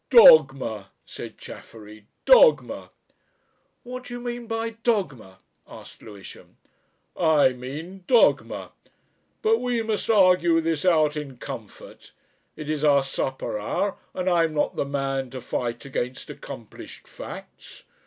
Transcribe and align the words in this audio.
"Dogma," 0.09 0.89
said 1.05 1.37
Chaffery. 1.37 2.07
"Dogma!" 2.25 2.89
"What 3.83 4.05
do 4.05 4.15
you 4.15 4.19
mean 4.19 4.47
by 4.47 4.71
dogma?" 4.71 5.37
asked 5.67 6.01
Lewisham. 6.01 6.57
"I 7.15 7.49
mean, 7.49 8.05
dogma. 8.07 8.71
But 9.43 9.59
we 9.59 9.83
must 9.83 10.09
argue 10.09 10.59
this 10.59 10.85
out 10.85 11.15
in 11.15 11.37
comfort. 11.37 12.13
It 12.55 12.67
is 12.67 12.83
our 12.83 13.03
supper 13.03 13.59
hour, 13.59 13.95
and 14.15 14.27
I'm 14.27 14.55
not 14.55 14.75
the 14.75 14.85
man 14.85 15.29
to 15.29 15.39
fight 15.39 15.85
against 15.85 16.31
accomplished 16.31 17.07
facts. 17.07 17.83